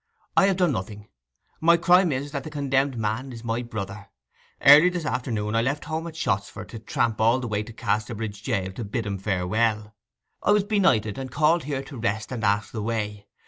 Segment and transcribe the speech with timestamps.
[0.35, 1.09] I have done nothing;
[1.59, 4.09] my crime is that the condemned man is my brother.
[4.59, 7.71] Early this afternoon I left home at Shottsford to tramp it all the way to
[7.71, 9.93] Casterbridge jail to bid him farewell.
[10.41, 13.27] I was benighted, and called here to rest and ask the way.